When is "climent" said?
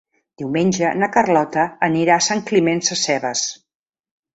2.51-2.87